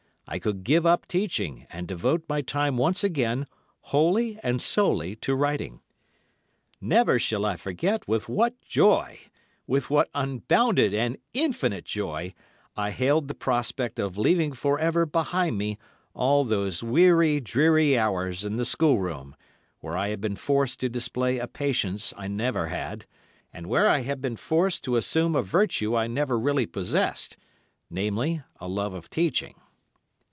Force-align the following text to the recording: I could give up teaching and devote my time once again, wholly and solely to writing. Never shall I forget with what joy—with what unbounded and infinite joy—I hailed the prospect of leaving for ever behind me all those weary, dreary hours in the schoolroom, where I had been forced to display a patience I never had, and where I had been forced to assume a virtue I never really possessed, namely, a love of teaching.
I 0.27 0.39
could 0.39 0.63
give 0.63 0.85
up 0.85 1.09
teaching 1.09 1.67
and 1.69 1.85
devote 1.89 2.23
my 2.29 2.39
time 2.41 2.77
once 2.77 3.03
again, 3.03 3.45
wholly 3.91 4.39
and 4.41 4.61
solely 4.61 5.17
to 5.17 5.35
writing. 5.35 5.81
Never 6.79 7.19
shall 7.19 7.43
I 7.45 7.57
forget 7.57 8.07
with 8.07 8.29
what 8.29 8.61
joy—with 8.61 9.89
what 9.89 10.09
unbounded 10.13 10.93
and 10.93 11.17
infinite 11.33 11.83
joy—I 11.83 12.91
hailed 12.91 13.27
the 13.27 13.33
prospect 13.33 13.99
of 13.99 14.17
leaving 14.17 14.53
for 14.53 14.79
ever 14.79 15.05
behind 15.05 15.57
me 15.57 15.77
all 16.13 16.45
those 16.45 16.81
weary, 16.81 17.41
dreary 17.41 17.97
hours 17.99 18.45
in 18.45 18.55
the 18.55 18.63
schoolroom, 18.63 19.35
where 19.81 19.97
I 19.97 20.07
had 20.09 20.21
been 20.21 20.37
forced 20.37 20.79
to 20.79 20.87
display 20.87 21.39
a 21.39 21.47
patience 21.47 22.13
I 22.17 22.29
never 22.29 22.67
had, 22.67 23.05
and 23.51 23.67
where 23.67 23.89
I 23.89 23.97
had 23.99 24.21
been 24.21 24.37
forced 24.37 24.85
to 24.85 24.95
assume 24.95 25.35
a 25.35 25.43
virtue 25.43 25.97
I 25.97 26.07
never 26.07 26.39
really 26.39 26.67
possessed, 26.67 27.35
namely, 27.89 28.41
a 28.61 28.69
love 28.69 28.93
of 28.93 29.09
teaching. 29.09 29.55